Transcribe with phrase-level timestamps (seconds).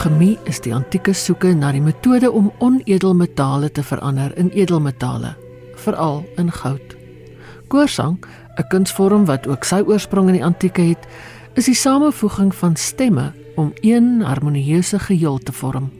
[0.00, 5.34] Alchemie is die antieke soeke na die metode om onedelmetale te verander in edelmetale,
[5.76, 6.94] veral in goud.
[7.68, 8.16] Koorsang,
[8.56, 11.04] 'n kunsvorm wat ook sy oorsprong in die antieke het,
[11.52, 15.92] is die samevoeging van stemme om een harmonieuse geheel te vorm.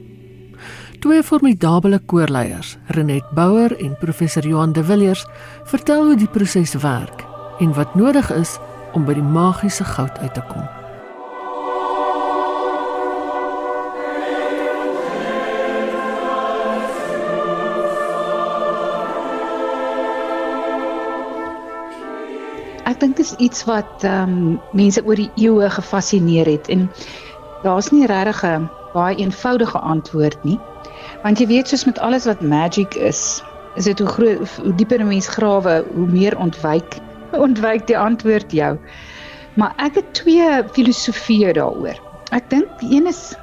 [0.99, 5.25] Twee formidable koorleiers, Renet Bouwer en professor Johan de Villiers,
[5.63, 7.25] vertel hoe die proses werk
[7.59, 8.57] en wat nodig is
[8.93, 10.80] om by die magiese goud uit te kom.
[22.91, 26.89] Ek dink dit is iets wat ehm um, mense oor die eeue gefassineer het en
[27.63, 30.59] daar's nie regtig 'n baie eenvoudige antwoord nie.
[31.23, 33.43] Want jy weet soos met alles wat magic is,
[33.75, 36.99] is dit hoe groot hoe dieper 'n mens grawe, hoe meer ontwyk
[37.47, 38.77] ontwyk die antwoord jou.
[39.55, 41.95] Maar ek het twee filosofieë daaroor.
[42.31, 43.35] Ek dink die een is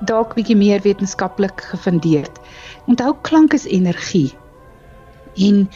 [0.00, 2.40] dalk bietjie meer wetenskaplik gefundeerd.
[2.86, 4.32] Onthou klank is energie.
[5.36, 5.68] En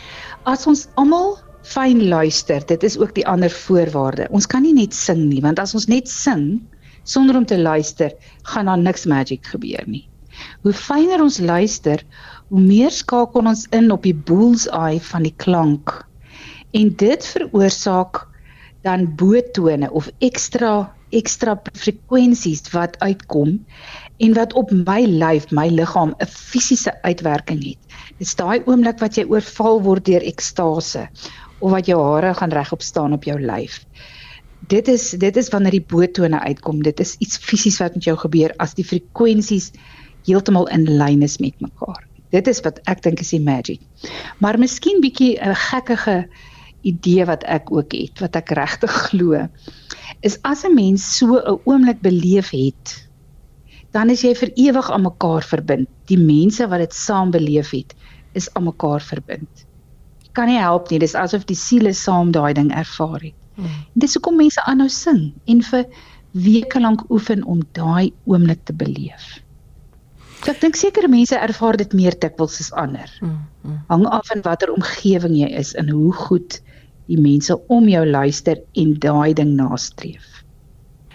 [0.42, 4.28] as ons almal fyn luister, dit is ook die ander voorwaarde.
[4.31, 6.60] Ons kan nie net sing nie, want as ons net sing
[7.04, 10.09] sonder om te luister, gaan daar niks magic gebeur nie.
[10.62, 12.03] Hoe fyner ons luister,
[12.50, 15.94] hoe meer skakel ons in op die bullseye van die klank.
[16.72, 18.25] En dit veroorsaak
[18.82, 23.58] dan bootone of ekstra ekstra frekwensies wat uitkom
[24.25, 27.78] en wat op my lyf, my liggaam 'n fisiese uitwerking het.
[28.19, 31.10] Dit is daai oomblik wat jy oorval word deur ekstase
[31.62, 33.83] of wat jou hare gaan regop staan op jou lyf.
[34.71, 36.83] Dit is dit is wanneer die bootone uitkom.
[36.83, 39.71] Dit is iets fisies wat met jou gebeur as die frekwensies
[40.27, 42.03] heeltemal in lyn is met mekaar.
[42.34, 43.83] Dit is wat ek dink is die magic.
[44.39, 46.27] Maar miskien bietjie 'n gekkige
[46.83, 49.49] idee wat ek ook het, wat ek regtig glo,
[50.21, 53.09] is as 'n mens so 'n oomblik beleef het,
[53.93, 55.89] dan is jy vir ewig aan mekaar verbind.
[56.06, 57.94] Die mense wat dit saam beleef het,
[58.33, 59.67] is aan mekaar verbind
[60.37, 61.00] kan nie help nie.
[61.03, 63.37] Dis asof die siele saam daai ding ervaar het.
[63.56, 63.84] Hmm.
[64.00, 65.87] Dis hoekom mense aanhou sing en vir
[66.32, 69.41] weke lank oefen om daai oomblik te beleef.
[70.43, 73.10] So ek dink sekere mense ervaar dit meer dikwels as ander.
[73.20, 73.43] Hmm.
[73.62, 73.81] Hmm.
[73.91, 76.60] Hang af van watter omgewing jy is en hoe goed
[77.10, 80.25] die mense om jou luister en daai ding nastreef.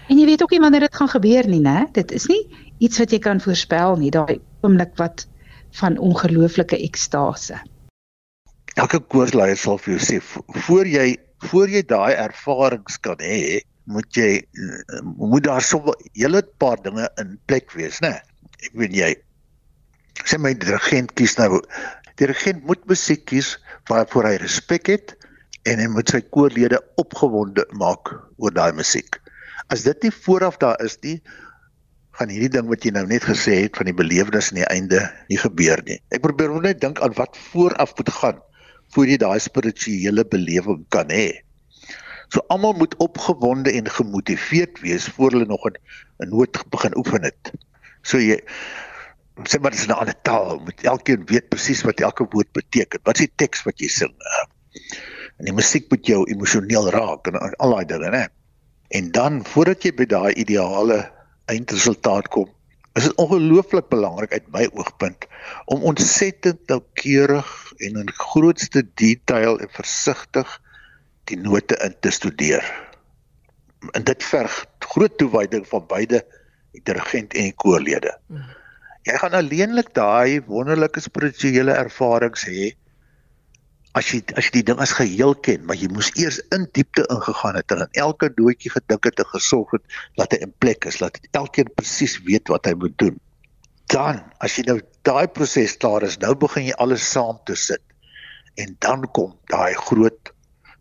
[0.08, 1.88] En jy weet ook nie wanneer dit gaan gebeur nie, né?
[1.92, 2.40] Dit is nie
[2.78, 5.26] iets wat jy kan voorspel nie, daai oomblik wat
[5.80, 7.58] van ongelooflike ekstase
[8.78, 10.18] elke koersleier sal vir jou sê
[10.66, 11.08] voor jy
[11.50, 14.42] voor jy daai ervarings kan hê, moet jy
[15.02, 18.20] moet daar so 'n hele paar dinge in plek wees, né?
[18.66, 19.14] Ek weet jy
[20.26, 21.62] sê my dirigent kies nou
[22.18, 23.56] dirigent moet musiek kies
[23.88, 25.14] waarvoor hy respek het
[25.64, 29.20] en hy moet sy koorlede opgewonde maak oor daai musiek.
[29.70, 31.20] As dit nie vooraf daar is nie,
[32.18, 35.00] gaan hierdie ding wat jy nou net gesê het van die belewenis aan die einde
[35.30, 36.00] nie gebeur nie.
[36.10, 38.40] Ek probeer net dink aan wat vooraf moet gaan
[38.94, 41.42] voor jy daai spirituele belewing kan hê.
[42.28, 47.52] So almal moet opgewonde en gemotiveerd wees voor hulle nog 'n noot begin oefen het.
[48.02, 48.40] So jy
[49.44, 53.00] sê maar dit is 'n ander taal, moet elkeen weet presies wat elke woord beteken.
[53.02, 54.14] Wat is die teks wat jy sing?
[55.38, 58.26] En die musiek moet jou emosioneel raak en al daai dinge, né?
[58.88, 61.12] En dan voordat jy by daai ideale
[61.46, 62.48] eindresultaat kom,
[62.98, 65.26] is dit ongelooflik belangrik uit my oogpunt
[65.70, 67.50] om ontsettend noukeurig
[67.86, 70.54] en in grootste detail en versigtig
[71.30, 72.64] die note in te studeer.
[73.94, 76.24] En dit verg groot toewyding van beide
[76.74, 78.16] die dirigent en die koorlede.
[79.06, 82.72] Jy gaan alleenlik daai wonderlike spirituele ervarings hê
[83.98, 87.04] as jy as jy die ding as geheel ken, maar jy moes eers in diepte
[87.10, 90.86] ingegaan het en aan elke doetjie gedink het en gesorg het dat hy in plek
[90.90, 93.18] is, dat elkeen presies weet wat hy moet doen.
[93.88, 94.78] Dan, as jy nou
[95.08, 97.82] daai proses klaar is, nou begin jy alles saam te sit.
[98.60, 100.32] En dan kom daai groot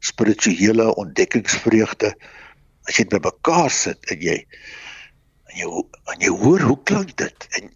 [0.04, 2.12] spirituele ontdekkingsvreugde
[2.88, 4.38] as jy dit bymekaar sit en jy
[5.48, 5.72] en jy
[6.14, 7.72] en jy hoor hoe klink dit en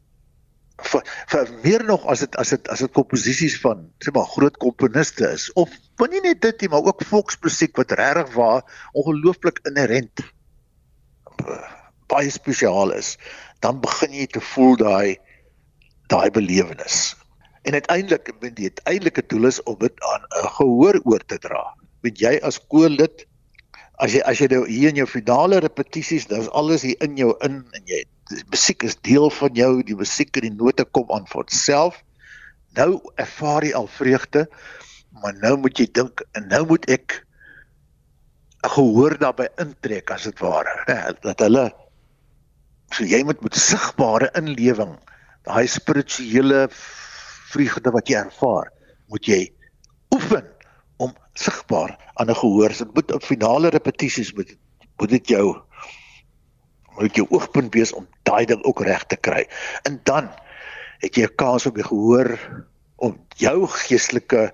[0.88, 4.58] vir, vir meer nog as dit as dit as dit komposisies van sê maar groot
[4.64, 5.50] komponiste is.
[5.60, 8.62] Of want nie net dit nie maar ook volksmusiek wat regtig waar
[8.98, 10.24] ongelooflik inherent
[12.12, 13.16] baie spesiaal is.
[13.64, 15.18] Dan begin jy te voel daai
[16.12, 17.16] daai belewenis.
[17.64, 21.64] En uiteindelik met die uiteindelike doel is om dit aan 'n gehoor oor te dra.
[22.02, 23.26] Weet jy as koorlid
[24.02, 27.18] as jy as jy nou hier in jou finale repetisies dan is alles hier in
[27.20, 28.04] jou in en jy
[28.52, 31.98] musiek is deel van jou, die musiek en die note kom aan van self.
[32.80, 34.46] Nou ervaar jy al vreugde,
[35.20, 37.20] maar nou moet jy dink en nou moet ek
[38.72, 40.98] gehoor daarbey intrek as dit ware, né?
[41.26, 41.68] Dat hulle
[42.92, 44.98] So jy moet met sigbare inlewing,
[45.48, 46.66] daai spirituele
[47.52, 48.68] vreugde wat jy ervaar,
[49.08, 49.40] moet jy
[50.12, 50.44] oefen
[51.34, 52.70] sigbaar aan 'n gehoor.
[52.78, 54.58] Dit moet op finale repetisies moet
[54.98, 55.62] moet dit jou
[57.00, 59.48] moet jou oogpunt wees om daai ding ook reg te kry.
[59.84, 60.30] En dan
[61.00, 62.38] het jy 'n kans om die gehoor
[62.96, 64.52] om jou geestelike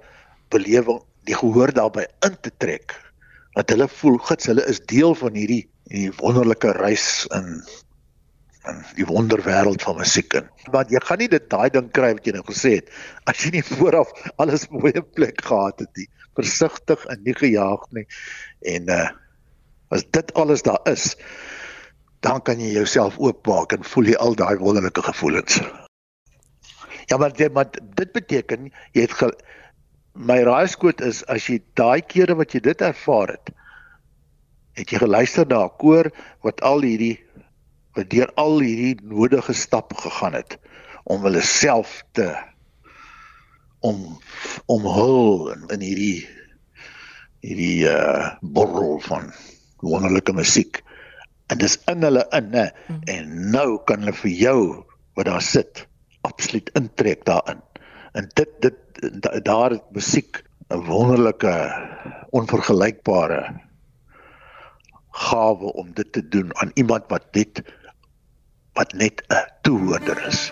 [0.49, 2.95] belewing die gehoor daarbey in te trek.
[3.53, 7.63] Dat hulle voel gits hulle is deel van hierdie hierdie wonderlike reis in
[8.67, 10.47] in die wonderwêreld van musiek in.
[10.71, 12.89] Want jy gaan nie dit daai ding kry wat jy nou gesê het
[13.31, 16.07] as jy nie vooraf alles mooi in plek gehad het nie.
[16.37, 18.05] Versigtig en nie gejaag nie.
[18.75, 19.07] En uh
[19.87, 21.13] as dit alles daar is,
[22.19, 25.61] dan kan jy jouself oopmaak en voel jy al daai wonderlike gevoelens.
[27.07, 29.31] Ja, maar dit maar dit beteken jy het ge,
[30.11, 33.53] my raaiskoot is as jy daai kere wat jy dit ervaar het,
[34.77, 36.11] het jy geluister na 'n koor
[36.43, 37.15] wat al hierdie
[37.95, 40.57] wat deur al hierdie nodige stappe gegaan het
[41.03, 42.27] om hulle self te
[43.79, 44.17] om
[44.65, 46.27] omhul in, in hierdie
[47.45, 49.31] hierdie uh borrel van
[49.85, 50.81] wonderlike musiek
[51.53, 53.03] en dis in hulle in nê mm.
[53.13, 54.59] en nou kan hulle vir jou
[55.17, 55.85] wat daar sit
[56.27, 57.61] absoluut intrek daarin
[58.17, 58.77] en dit dit
[59.45, 60.41] daar het musiek
[60.73, 61.53] 'n wonderlike
[62.35, 63.41] onvergelykbare
[65.17, 67.61] gawe om dit te doen aan iemand wat net
[68.73, 70.51] wat net 'n toehoorder is.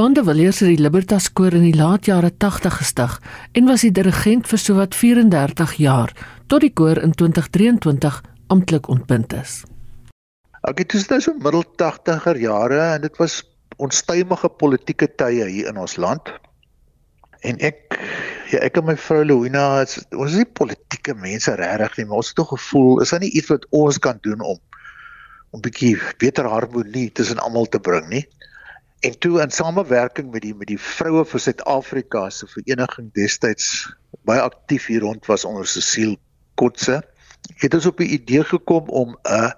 [0.00, 3.16] Johan de Villiers het die Libertas koor in die laat jare 80 gestig
[3.52, 6.14] en was die dirigent vir sowat 34 jaar
[6.48, 8.16] tot die koor in 2023
[8.48, 9.58] amptelik ontbind is.
[10.64, 13.42] Ek het nou so middel 80er jare en dit was
[13.76, 16.32] onstuimige politieke tye hier in ons land.
[17.44, 18.00] En ek
[18.54, 22.32] ja, ek en my vrou Louina, ons is nie politieke mense regtig nie, maar ons
[22.32, 24.56] het tog gevoel, is daar nie iets wat ons kan doen om
[25.50, 28.24] om 'n bietjie beter harmonie tussen almal te bring nie?
[29.00, 33.70] En toe in samewerking met die met die vroue vir Suid-Afrika se vereniging destyds
[34.28, 36.18] baie aktief hier rond was onder Cecile
[36.60, 36.98] Kotse,
[37.62, 39.52] het ons op die idee gekom om 'n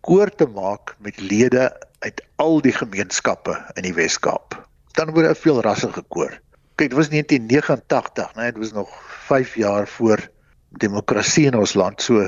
[0.00, 4.56] koor te maak met lede uit al die gemeenskappe in die Wes-Kaap.
[4.96, 6.40] Dan word 'n veel rassige koor.
[6.76, 8.48] Kyk, dit was 1989, né?
[8.52, 8.88] Dit was nog
[9.28, 10.30] 5 jaar voor
[10.68, 12.02] demokrasie in ons land.
[12.02, 12.24] So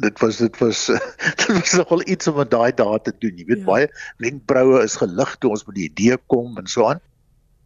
[0.00, 0.86] dit was dit was
[1.40, 3.36] dit was nogal iets om met daai dae te doen.
[3.36, 3.68] Jy weet ja.
[3.68, 3.88] baie
[4.24, 7.00] wenkbroue is gelig toe ons met die idee kom en so aan.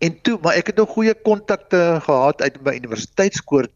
[0.05, 3.71] En toe, maar ek het nog goeie kontakte gehad uit my universiteitskoor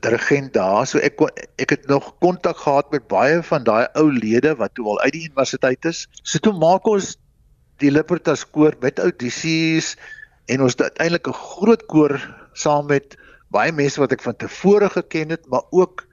[0.00, 0.86] dirigent daar.
[0.86, 1.18] So ek
[1.58, 5.16] ek het nog kontak gehad met baie van daai ou lede wat toe al uit
[5.16, 6.06] die universiteit is.
[6.22, 7.16] So toe maak ons
[7.82, 9.96] die Libertas koor met audisies
[10.50, 12.20] en ons het uiteindelik 'n groot koor
[12.52, 13.16] saam met
[13.50, 16.06] baie mense wat ek van tevore geken het, maar ook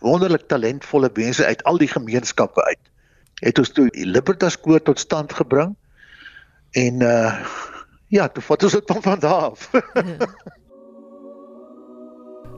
[0.00, 2.92] wonderlik talentvolle mense uit al die gemeenskappe uit.
[3.40, 5.76] Het ons toe die Libertas koor tot stand gebring.
[6.72, 7.32] En uh
[8.08, 9.70] ja, toe vat ons dit van van daar af.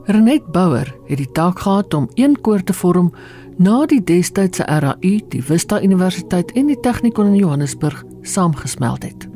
[0.09, 3.13] Renet Bouwer het die taak gehad om een koor te vorm
[3.57, 9.28] na die destydse RAU, die Vista Universiteit en die Tegnikon in Johannesburg saamgesmelt het.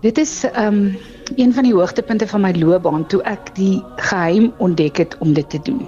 [0.00, 0.96] Dit is um
[1.36, 5.50] een van die hoogtepunte van my loopbaan toe ek die geheim ontdek het om dit
[5.52, 5.82] te doen.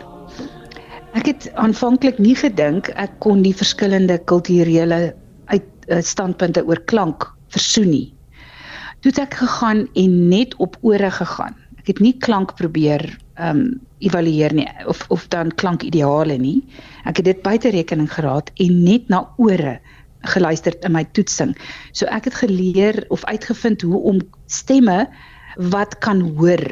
[1.17, 5.15] Ek het aanvanklik nie gedink ek kon die verskillende kulturele
[5.49, 7.25] uit uh, standpunte oor klank
[7.57, 8.13] versoen nie.
[9.01, 11.57] Toe het ek gegaan en net op ore gegaan.
[11.81, 13.09] Ek het nie klank probeer
[13.41, 16.61] um evalueer nie of of dan klankideale nie.
[17.09, 19.79] Ek het dit buite rekening geraak en net na ore
[20.35, 21.57] geluister in my toetsing.
[21.93, 25.07] So ek het geleer of uitgevind hoe om stemme
[25.73, 26.63] wat kan hoor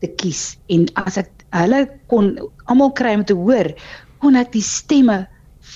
[0.00, 2.34] te kies en as ek hulle kon
[2.66, 3.72] almal kry om te hoor,
[4.20, 5.24] kon ek die stemme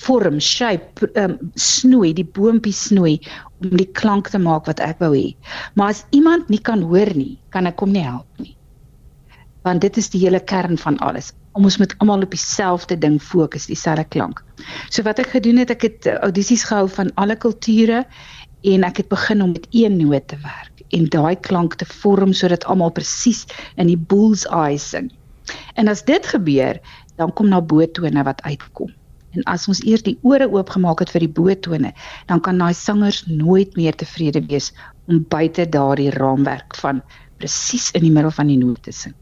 [0.01, 3.17] vorm, shape, um, snoei, die boontjie snoei
[3.61, 5.33] om die klank te maak wat ek wou hê.
[5.75, 8.55] Maar as iemand nie kan hoor nie, kan ek hom nie help nie.
[9.67, 11.33] Want dit is die hele kern van alles.
[11.57, 14.43] Ons moet almal op dieselfde ding fokus, dieselfde klank.
[14.89, 18.05] So wat ek gedoen het, ek het eh, audisies gehou van alle kulture
[18.61, 22.33] en ek het begin om met een noot te werk en daai klank te vorm
[22.35, 25.11] sodat almal presies in die bull's eye sing.
[25.79, 26.79] En as dit gebeur,
[27.19, 28.91] dan kom na bootone wat uitkom.
[29.31, 31.93] En as ons eers die ore oopgemaak het vir die bootone,
[32.27, 34.71] dan kan daai sangers nooit meer tevrede wees
[35.07, 37.01] om buite daardie raamwerk van
[37.39, 39.15] presies in die middel van die noot te sing.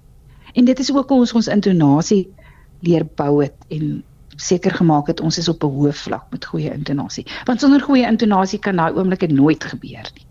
[0.53, 2.27] En dit is ook hoe ons ons intonasie
[2.79, 4.03] leer bou het en
[4.39, 7.25] seker gemaak het ons is op 'n hoë vlak met goeie intonasie.
[7.45, 10.25] Want sonder goeie intonasie kan daai oomblikke nooit gebeur nie.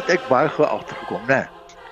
[0.00, 1.44] Dit het ek baie gou agtergekom, né?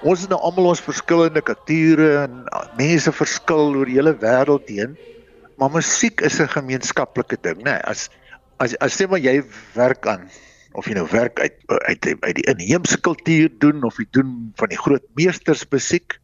[0.02, 2.42] Ons het nou almal ons verskillende kulture en
[2.78, 4.96] mense verskil oor die hele wêreld heen.
[5.60, 7.78] Maar musiek is 'n gemeenskaplike ding, né?
[7.84, 8.08] As
[8.58, 9.42] as as sê maar jy
[9.74, 10.28] werk aan
[10.78, 14.72] of jy nou werk uit uit uit die inheemse kultuur doen of jy doen van
[14.72, 16.18] die groot meesters musiek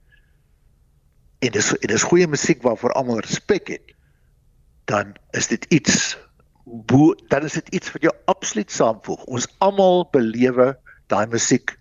[1.45, 3.95] en dis en dis goeie musiek waarvoor almal respek het
[4.91, 6.17] dan is dit iets
[6.65, 10.73] bo dan is dit iets wat jou absoluut saamvoeg ons almal belewe
[11.09, 11.75] daai musiek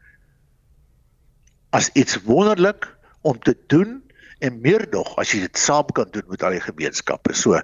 [1.76, 2.88] as iets wonderlik
[3.22, 4.02] om te doen
[4.40, 7.34] en meer nog as jy dit saam kan doen met al die gemeenskappe.
[7.34, 7.60] So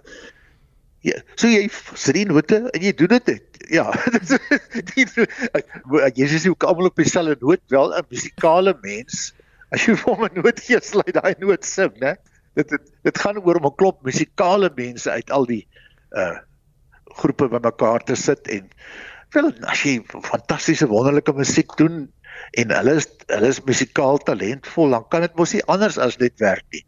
[1.04, 3.62] ja, so jy sit die note en jy doen dit.
[3.72, 3.92] Ja.
[6.18, 9.34] jy is ook almal op dieselfde noot wel 'n musikale mens.
[9.72, 12.16] As jy vir 'n noot gee, sluit daai noot sing, né?
[12.56, 15.68] Dit dit dit gaan oor om 'n klop musikale mense uit al die
[16.12, 16.40] uh
[17.14, 18.70] groepe bymekaar te sit en
[19.34, 22.04] Wel, as jy fantastiese wonderlike musiek doen
[22.60, 26.38] en hulle is hulle is musikaal talentvol, dan kan dit mos nie anders as net
[26.44, 26.84] werk nie.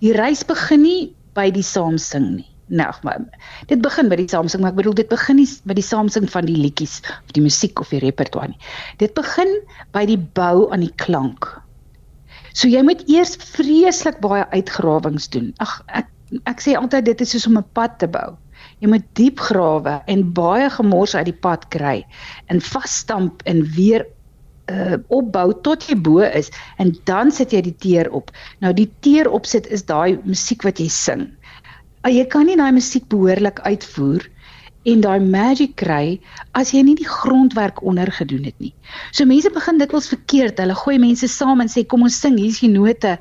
[0.00, 1.00] Die reis begin nie
[1.36, 2.48] by die saamsing nie.
[2.70, 3.18] Nou, maar
[3.66, 6.46] dit begin by die saamsing, maar ek bedoel dit begin nie by die saamsing van
[6.46, 8.60] die liedjies of die musiek of die repertoire nie.
[9.02, 9.50] Dit begin
[9.96, 11.48] by die bou aan die klank.
[12.54, 15.50] So jy moet eers vreeslik baie uitgrawings doen.
[15.62, 16.08] Ag ek
[16.46, 18.38] ek sê altyd dit is soos om 'n pad te bou.
[18.80, 22.00] Jy moet diep grawe en baie gemors uit die pad kry
[22.52, 24.06] en vasstamp en weer
[24.70, 28.30] uh opbou tot jy bo is en dan sit jy die teer op.
[28.62, 31.26] Nou die teer opsit is daai musiek wat jy sing.
[32.06, 34.28] Uh, jy kan nie daai musiek behoorlik uitvoer
[34.88, 36.20] en daai magic kry
[36.56, 38.72] as jy nie die grondwerk onder gedoen het nie.
[39.12, 40.62] So mense begin dit wel verkeerd.
[40.62, 43.18] Hulle gooi mense saam en sê kom ons sing, hier's die note.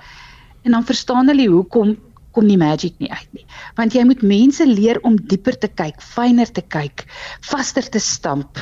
[0.63, 1.98] En dan verstaan hulle hoekom
[2.36, 3.45] kom die magic nie uit nie.
[3.77, 7.05] Want jy moet mense leer om dieper te kyk, fyner te kyk,
[7.45, 8.59] vaster te stamp.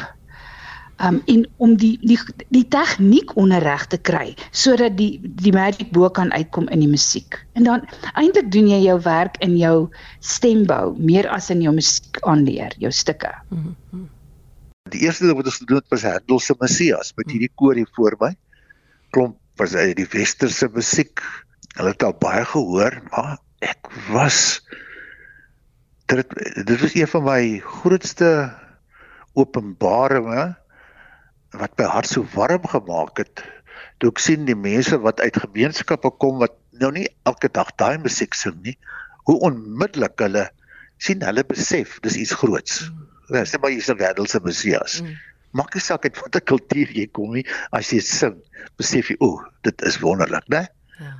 [0.97, 2.17] Um en om die die
[2.49, 7.37] die tegniek onderrig te kry sodat die die magic bo kan uitkom in die musiek.
[7.53, 9.89] En dan eintlik doen jy jou werk in jou
[10.25, 13.29] stembou meer as in jou musiek aanleer, jou stukke.
[14.89, 17.89] Die eerste ding wat ons gedoen het was Handel se Messias met hierdie koor hier
[17.93, 18.31] voor my.
[19.13, 21.21] Klomp was uit die westerse musiek.
[21.77, 24.61] Hulle het al baie gehoor, maar ek was
[26.07, 26.27] dit
[26.67, 28.29] dit was een van my grootste
[29.33, 30.55] openbaringe
[31.57, 33.43] wat my hart so warm gemaak het
[33.97, 37.97] toe ek sien die mense wat uit gemeenskappe kom wat nou nie elke dag daai
[37.97, 38.77] musiek sing nie
[39.29, 40.47] hoe onmiddellik hulle
[41.01, 43.43] sien hulle besef dis iets groots mm.
[43.49, 45.17] sê maar jy's 'n wêreldse messias mm.
[45.57, 48.37] maak nie saak uit watter kultuur jy kom nie as jy sing
[48.77, 50.67] besef jy o dit is wonderlik né
[51.01, 51.15] ja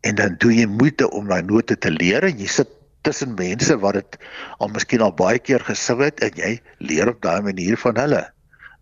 [0.00, 2.70] en dan doen jy moeite om daai note te leer en jy sit
[3.06, 4.18] tussen mense wat dit
[4.58, 8.24] al miskien al baie keer gesing het en jy leer op daai manier van hulle.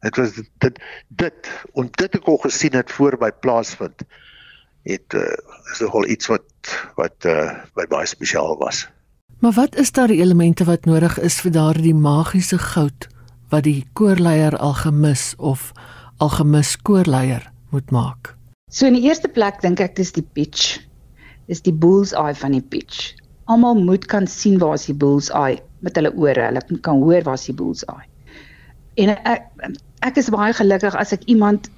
[0.02, 4.06] Dit was dit dit, dit en dit ek al gesien het voor by plaasvind
[4.88, 5.25] het uh,
[5.72, 8.87] is nogal iets wat wat uh, baie spesiaal was.
[9.42, 13.06] Maar wat is daar die elemente wat nodig is vir daardie magiese goud
[13.52, 15.72] wat die koorleier al gemis of
[16.18, 18.34] al gemis koorleier moet maak?
[18.70, 20.88] So in die eerste plek dink ek dis die pitch
[21.52, 23.14] is die bull's eye van die pitch.
[23.49, 26.49] Almal moet kan sien waar is die bull's eye met hulle ore.
[26.50, 28.07] Hulle kan hoor waar is die bull's eye.
[29.00, 29.49] En ek
[30.07, 31.71] ek is baie gelukkig as ek iemand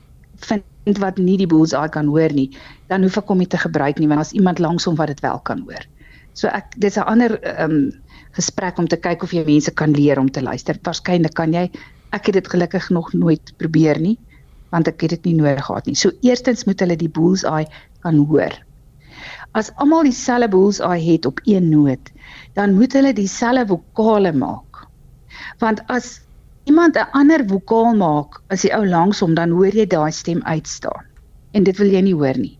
[0.48, 2.50] vind wat nie die bull's eye kan hoor nie,
[2.88, 5.40] dan hoef ek hom nie te gebruik nie want as iemand langsom wat dit wel
[5.44, 5.84] kan hoor.
[6.34, 7.92] So ek dis 'n ander ehm um,
[8.32, 10.78] gesprek om te kyk of jy mense kan leer om te luister.
[10.82, 11.70] Waarskynlik kan jy.
[12.12, 14.18] Ek het dit gelukkig nog nooit probeer nie.
[14.70, 15.96] want ek het dit nie nodig gehad nie.
[15.98, 17.66] So eerstens moet hulle die bullseye
[18.04, 18.54] kan hoor.
[19.52, 22.10] As almal dieselfde bullseye het op een noot,
[22.54, 24.86] dan moet hulle dieselfde vokale maak.
[25.58, 26.20] Want as
[26.70, 30.42] iemand 'n ander vokaal maak as die ou langs hom, dan hoor jy daai stem
[30.42, 31.04] uitstaan.
[31.52, 32.58] En dit wil jy nie hoor nie.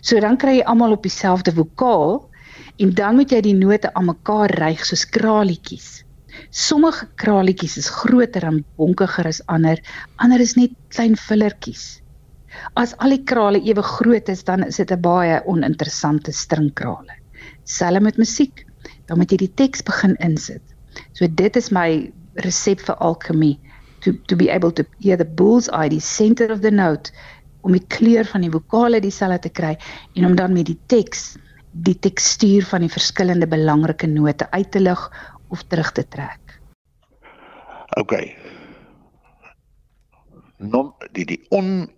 [0.00, 2.28] So dan kry jy almal op dieselfde vokaal
[2.76, 6.04] en dan moet jy die note aan mekaar ryg soos kraletjies.
[6.50, 9.78] Sommige kraletjies is groter en bonkiger as ander,
[10.16, 12.02] ander is net klein fillertjies.
[12.74, 17.14] As al die krale ewe groot is, dan is dit 'n baie oninteressante stringkrale.
[17.64, 18.66] Selfs met musiek,
[19.06, 20.62] dan moet jy die teks begin insit.
[21.12, 23.58] So dit is my resep vir alchemy
[24.00, 27.10] to to be able to hear the bull's eye, the center of the note
[27.66, 29.74] om die kleur van die vokale dieselfde te kry
[30.14, 31.36] en om dan met die teks
[31.86, 35.02] die tekstuur van die verskillende belangrike note uit te lig
[35.52, 36.54] of terug te trek.
[38.00, 38.14] OK.
[40.56, 41.90] Nom die die on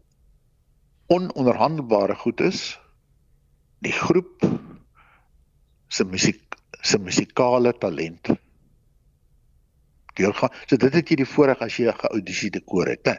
[1.09, 2.79] ononderhandelbare goed is
[3.85, 4.45] die groep
[5.89, 8.29] se musiek se musikale talent.
[10.19, 10.53] Deurgaan.
[10.67, 13.17] So dit het jy die voorreg as jy 'n geaudisie te koor het, hè.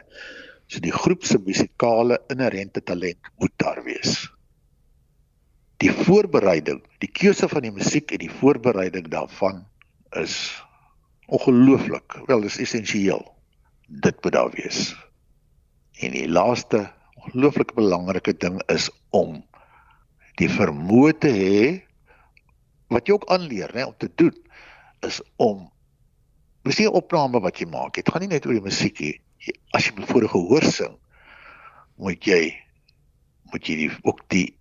[0.68, 4.30] So die groep se musikale inherente talent moet daar wees.
[5.78, 9.66] Die voorbereiding, die keuse van die musiek en die voorbereiding daarvan
[10.12, 10.62] is
[11.26, 12.20] ongelooflik.
[12.26, 13.24] Wel, dis essensieel.
[13.88, 14.94] Dit moet daar wees.
[16.00, 16.92] En die laaste
[17.30, 19.38] ongelooflik belangrike ding is om
[20.40, 21.62] die vermoë te hê
[22.90, 24.34] wat jy ook aanleer, né, om te doen
[25.06, 25.68] is om
[26.66, 27.94] dis nie 'n opname wat jy maak.
[27.94, 29.20] Dit gaan nie net oor die musiek nie.
[29.72, 30.98] As jy voor gehoor sing,
[31.96, 32.52] moet jy
[33.52, 34.54] moet jy die, ook die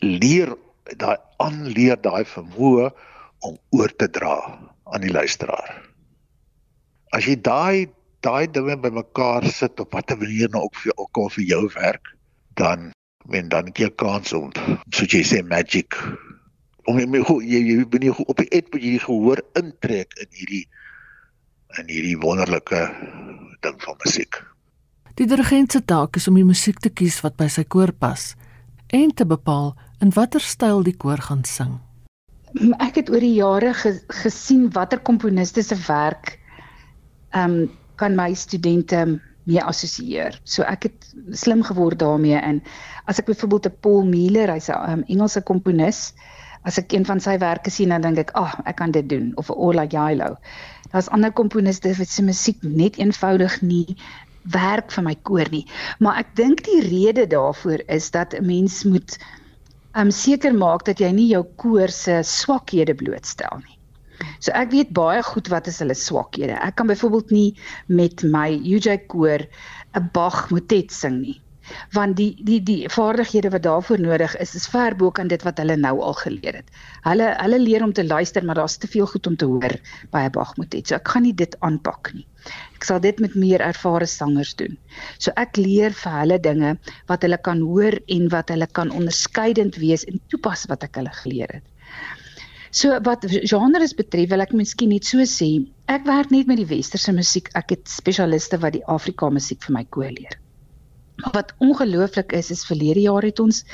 [0.00, 0.54] leer
[0.96, 2.90] daai aanleer daai vermoë
[3.40, 5.82] om oor te dra aan die luisteraar.
[7.12, 7.88] As jy daai
[8.20, 12.14] daai dinge bymekaar sit op watter manier nou ook vir ook al vir jou werk,
[12.54, 12.92] dan
[13.28, 14.50] wen dan 'n kans om
[14.90, 15.94] soos jy sê magic
[16.88, 17.06] om jy
[17.44, 20.64] jy jy ben jy op die et moet jy die gehoor intrek in hierdie
[21.78, 22.80] in hierdie wonderlike
[23.60, 24.38] ding van musiek.
[25.18, 28.34] Die dirigent se taak is om die musiek te kies wat by sy koor pas
[28.94, 31.76] en te bepaal in watter styl die koor gaan sing.
[32.80, 36.38] Ek het oor die jare ge, gesien watter komponiste se werk
[37.36, 39.02] ehm um, kan my studente
[39.48, 40.36] mee assosieer.
[40.44, 42.62] So ek het slim geword daarmee in
[43.08, 46.12] as ek byvoorbeeld 'n Paul Muller, hy's 'n um, Engelse komponis,
[46.64, 49.08] as ek een van sy werke sien dan dink ek, "Ag, oh, ek kan dit
[49.08, 50.36] doen." Of 'n Ola Jailo.
[50.92, 53.96] Daar's ander komponiste wat se musiek net eenvoudig nie
[54.42, 55.66] werk vir my koor nie.
[55.98, 59.18] Maar ek dink die rede daarvoor is dat 'n mens moet
[59.94, 63.77] um seker maak dat jy nie jou koor se swakhede blootstel nie.
[64.38, 66.56] So ek weet baie goed wat is hulle swakhede.
[66.68, 67.50] Ek kan byvoorbeeld nie
[67.86, 69.44] met my UJ koor
[69.98, 71.38] 'n Bach motet sing nie.
[71.92, 75.58] Want die die die vaardighede wat daarvoor nodig is is ver bo kan dit wat
[75.58, 76.70] hulle nou al geleer het.
[77.04, 79.76] Hulle hulle leer om te luister, maar daar's te veel goed om te hoor
[80.10, 80.88] by 'n Bach motet.
[80.88, 82.26] So ek gaan nie dit aanpak nie.
[82.76, 84.78] Ek sal dit met meer ervare sangers doen.
[85.18, 89.76] So ek leer vir hulle dinge wat hulle kan hoor en wat hulle kan onderskeidend
[89.76, 91.66] wees en toepas wat ek hulle geleer het.
[92.70, 95.48] So wat genres betref, wil ek miskien net so sê,
[95.88, 97.48] ek werk net met die westerse musiek.
[97.56, 100.36] Ek het spesialiste wat die Afrika musiek vir my koeleer.
[101.22, 103.64] Maar wat ongelooflik is, is verlede jaar het ons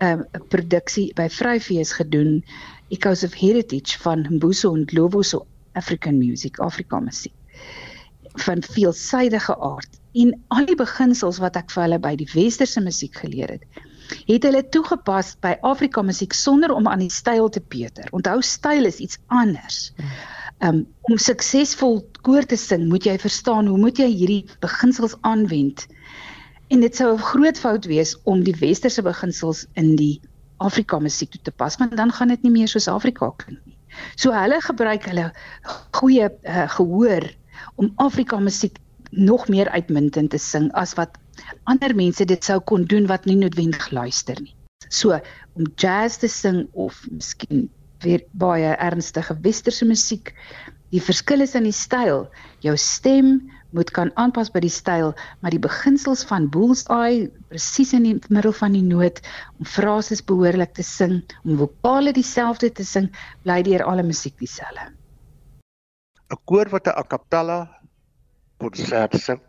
[0.00, 2.42] 'n um, produksie by Vryfees gedoen,
[2.88, 7.36] Echoes of Heritage van Mbuso en Globoso African Music, Afrika musiek
[8.38, 13.16] van veelsidige aard en al die beginsels wat ek vir hulle by die westerse musiek
[13.22, 13.80] geleer het
[14.26, 18.08] het hulle toegepas by Afrika musiek sonder om aan die styl te peter.
[18.16, 19.92] Onthou styl is iets anders.
[20.60, 25.86] Um om suksesvol koor te sing, moet jy verstaan hoe moet jy hierdie beginsels aanwend.
[26.70, 30.20] En dit sou 'n groot fout wees om die westerse beginsels in die
[30.58, 33.76] Afrika musiek toe te pas, want dan gaan dit nie meer soos Afrika klink nie.
[34.16, 35.32] So hulle gebruik hulle
[35.96, 37.26] goeie uh, gehoor
[37.76, 38.78] om Afrika musiek
[39.10, 41.18] nog meer uitmuntend te sing as wat
[41.64, 44.54] ander mense dit sou kon doen wat nie noodwendig luister nie.
[44.88, 45.18] So
[45.54, 47.68] om jazz te sing of miskien
[48.02, 50.32] weer baie ernstige westerse musiek,
[50.90, 52.24] die verskil is in die styl.
[52.64, 58.08] Jou stem moet kan aanpas by die styl, maar die beginsels van bullseye presies in
[58.08, 59.20] die middel van die noot
[59.58, 63.10] om frases behoorlik te sing, om vokale dieselfde te sing,
[63.44, 64.90] bly deur alle musiek dieselfde.
[66.30, 67.60] 'n koor wat 'n a cappella
[68.58, 69.40] konsert sing.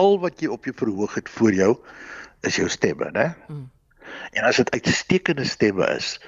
[0.00, 1.72] Al wat jy op jou verhoog het voor jou
[2.40, 3.34] is jou stemme, né?
[3.46, 3.70] Hmm.
[4.32, 6.18] En as dit uitstekende stemme is,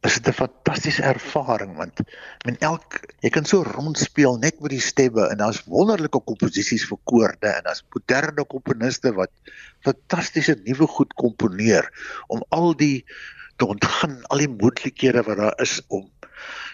[0.00, 2.00] is dit 'n fantastiese ervaring want
[2.44, 6.98] men elk jy kan so rondspeel net met die stemme en daar's wonderlike komposisies vir
[7.04, 9.30] koorde en daar's moderne komponiste wat
[9.84, 11.90] fantastiese nuwe goed komponeer
[12.28, 13.04] om al die
[13.56, 16.08] te ontgin al die moontlikhede wat daar is om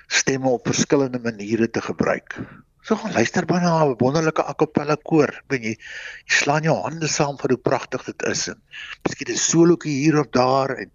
[0.07, 2.39] stemme op verskillende maniere te gebruik.
[2.87, 5.31] So gaan luister binne 'n wonderlike a cappella koor.
[5.51, 5.73] Ben jy,
[6.27, 8.61] jy slaan jou hande saam vir hoe pragtig dit is en
[9.09, 10.93] miskien 'n solootjie hier of daar en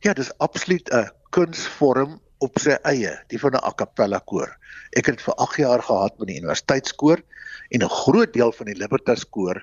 [0.00, 4.56] ja, dis absoluut 'n kunsvorm op sy eie, die van 'n a cappella koor.
[4.96, 7.20] Ek het vir 8 jaar gehad met die universiteitskoor
[7.68, 9.60] en 'n groot deel van die Libertas koor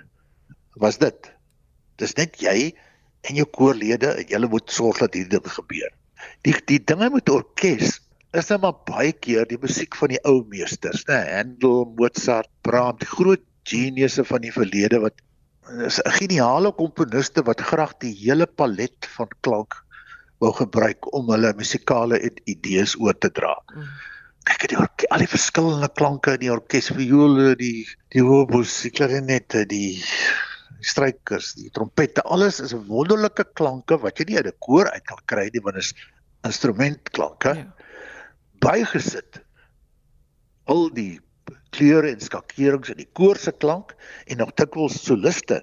[0.76, 1.34] was dit.
[1.98, 2.76] Dis net jy
[3.24, 5.90] en jou koorlede en julle moet sorg dat hierdie ding gebeur.
[6.46, 8.00] Die die dinge met orkes
[8.36, 11.20] is nou maar baie keer die musiek van die ou meesters, né?
[11.32, 15.24] Handel, Mozart, Brahms, die groot geniusse van die verlede wat
[15.84, 19.76] is geniale komponiste wat graag die hele palet van klank
[20.40, 23.56] wou gebruik om hulle musikale idees oor te dra.
[23.74, 23.90] Mm.
[24.48, 27.84] Kyk die orke, al die verskillende klanke in die orkes, viole, die
[28.16, 29.98] die hobos, die klarinette, die
[30.80, 35.20] strykers, die trompette, alles is wonderlike klanke wat jy nie uit 'n koor uit kan
[35.26, 35.94] kry nie, want dit is
[36.48, 37.56] instrumentklanke.
[37.58, 37.77] Ja
[38.68, 39.42] bygesit
[40.68, 41.20] al die
[41.76, 43.94] kleure en skakerings in die koor se klank
[44.28, 45.62] en nog dikwels soliste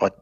[0.00, 0.18] wat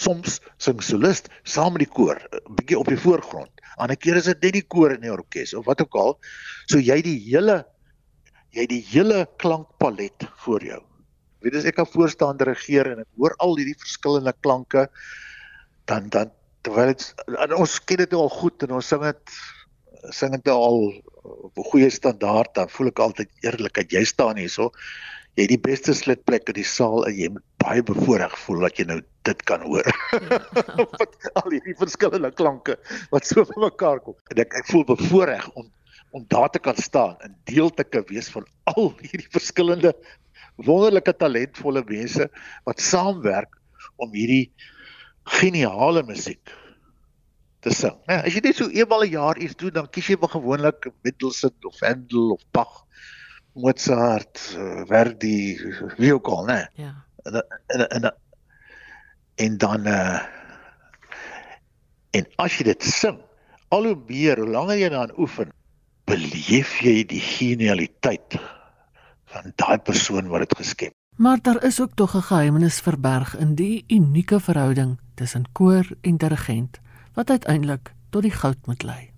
[0.00, 3.50] soms sing solist saam met die koor 'n bietjie op die voorgrond.
[3.76, 6.18] Ander kere is dit net die koor in die orkes of wat ook al.
[6.70, 7.64] So jy die hele
[8.54, 10.82] jy die hele klankpalet voor jou.
[11.42, 14.88] Weet as ek kan voorstaande regeer en ek hoor al hierdie verskillende klanke
[15.90, 16.30] dan dan
[16.62, 17.04] terwyl dit
[17.58, 19.34] ons ken dit al goed en ons sing dit
[20.10, 20.78] sing dit nou al
[21.22, 24.72] op 'n goeie standaard dan voel ek altyd eerlik dat jy staan hierso
[25.34, 28.78] jy het die beste slitplek in die saal en jy moet baie bevoorreg voel dat
[28.78, 29.86] jy nou dit kan hoor.
[31.40, 32.76] Al hierdie verskillende klanke
[33.10, 34.16] wat so by mekaar kom.
[34.30, 35.70] En ek ek voel bevoorreg om
[36.14, 39.90] om daar te kan staan en deel te kan wees van al hierdie verskillende
[40.62, 42.28] wonderlike talentvolle mense
[42.68, 43.56] wat saamwerk
[43.98, 44.52] om hierdie
[45.40, 46.52] geniale musiek
[47.64, 47.96] te sing.
[48.08, 50.88] Nee, as jy net so eenmal 'n jaar iets doen, dan kies jy maar gewoonlik
[51.02, 52.84] Mendelssohn of Handel of Bach,
[53.54, 55.56] Mozart, uh, Verdi,
[55.96, 56.60] wie ook al, né?
[56.74, 56.94] Ja.
[57.24, 58.14] En en en
[59.34, 60.20] en dan uh
[62.14, 63.18] en as jy dit sing,
[63.74, 65.50] al hoe meer, hoe langer jy daaraan oefen,
[66.06, 68.36] beleef jy die genialiteit
[69.34, 70.94] van daai persoon wat dit geskep.
[71.16, 76.16] Maar daar is ook tog 'n geheimnis verberg in die unieke verhouding tussen koor en
[76.16, 76.80] dirigent
[77.14, 79.10] wat uiteindelik tot die goud moet lei.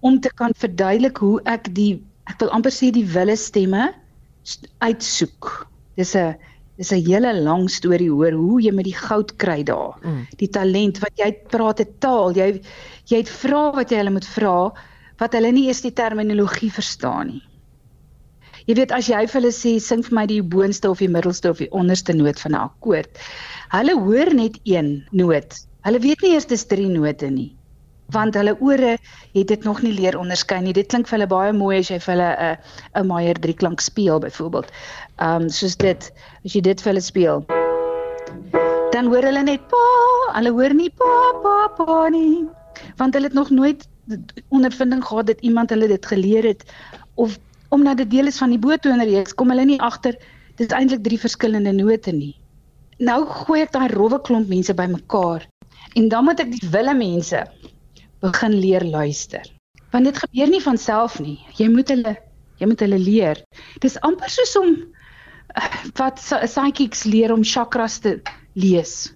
[0.00, 3.92] Om te kan verduidelik hoe ek die ek wil amper sê die wille stemme
[4.82, 5.68] uitsoek.
[5.96, 6.34] Dis 'n
[6.76, 9.98] dis 'n hele lang storie hoor hoe jy met die goud kry daar.
[10.02, 10.26] Mm.
[10.38, 12.60] Die talent wat jy praat 'n taal, jy
[13.06, 14.72] jy het vra wat jy hulle moet vra
[15.18, 17.42] wat hulle nie eers die terminologie verstaan nie.
[18.66, 21.50] Jy weet as jy vir hulle sê sing vir my die boonste of die middelste
[21.50, 23.18] of die onderste noot van 'n akkoord.
[23.74, 27.48] Hulle hoor net een noot Hulle weet nie eers dis drie note nie.
[28.14, 28.92] Want hulle ore
[29.32, 30.74] het dit nog nie leer onderskei nie.
[30.76, 33.80] Dit klink vir hulle baie mooi as jy vir hulle 'n 'n Meyer drie klank
[33.82, 34.70] speel byvoorbeeld.
[35.18, 36.10] Um soos dit
[36.44, 37.42] as jy dit vir hulle speel.
[38.94, 39.84] Dan hoor hulle net pa,
[40.38, 42.46] hulle hoor nie pa pa pa nie.
[42.96, 43.88] Want hulle het nog nooit
[44.50, 46.62] ondervinding gehad dat iemand hulle dit geleer het
[47.14, 47.38] of
[47.70, 50.14] omdat dit deel is van die boetonereeks kom hulle nie agter
[50.56, 52.36] dit is eintlik drie verskillende note nie.
[52.98, 55.51] Nou gooi ek daai rowwe klomp mense bymekaar
[55.94, 57.42] En dan moet ek die wille mense
[58.22, 59.44] begin leer luister.
[59.92, 61.38] Want dit gebeur nie van self nie.
[61.58, 62.16] Jy moet hulle
[62.62, 63.40] jy moet hulle leer.
[63.82, 64.76] Dis amper soos om
[65.58, 68.20] eh, wat psychics leer om chakras te
[68.54, 69.12] lees,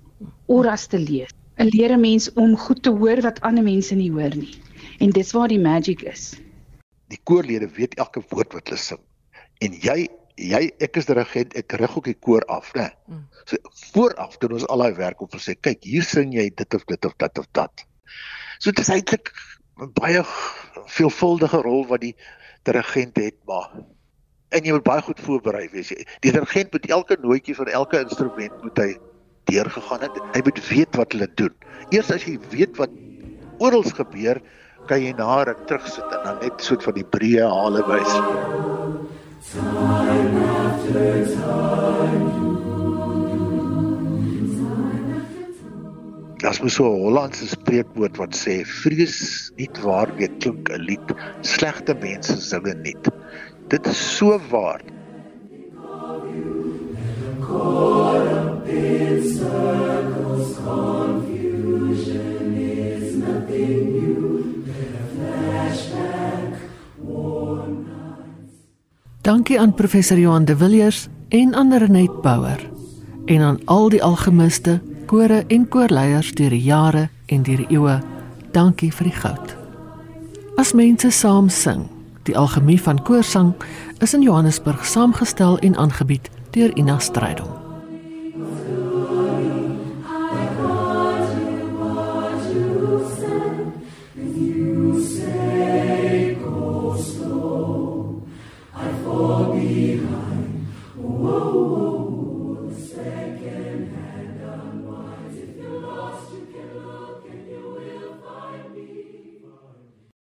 [0.50, 1.30] auras te lees.
[1.56, 4.58] 'n Leer 'n mens om goed te hoor wat ander mense nie hoor nie.
[5.00, 6.34] En dis waar die magic is.
[7.08, 9.00] Die koorlede weet elke woord wat hulle sing.
[9.64, 12.90] En jy jy ek is dirigent, ek rig ook die koor af, né?
[13.08, 13.24] Mm.
[13.48, 13.56] So
[13.92, 16.84] vooraf doen ons al daai werk om te sê, kyk, hier sing jy dit of
[16.84, 17.84] dit of dat of dat.
[18.58, 19.32] So dit is eintlik
[19.80, 20.22] 'n baie
[20.86, 22.14] veelvuldige rol wat die
[22.64, 23.70] dirigent het, maar
[24.50, 25.88] en jy moet baie goed voorberei wees.
[26.20, 28.96] Die dirigent moet elke nootjie van elke instrument moet hy
[29.50, 30.20] deurgegaan het.
[30.34, 31.54] Hy moet weet wat hulle doen.
[31.90, 32.90] Eers as jy weet wat
[33.58, 34.40] oral gebeur,
[34.86, 38.85] kan jy na ruk terugsit en dan net so 'n van die breë hale wys.
[46.38, 51.08] Das is so 'n Hollandse spreekwoord wat sê vrees nie waar weet klink 'n lied
[51.42, 53.04] slegte mense sing dit.
[53.68, 54.82] Dit is so waar.
[57.46, 60.15] Caught up in
[69.26, 72.70] Dankie aan professor Johan de Villiers en aan Renet Bouwer
[73.24, 77.98] en aan al die algemiste kore en koorleiers deur die jare en deur die eeue.
[78.52, 79.56] Dankie vir die goud.
[80.56, 81.88] As mense saam sing,
[82.22, 83.54] die algemie van koorsang
[83.98, 87.65] is in Johannesburg saamgestel en aangebied deur Ina Strydom.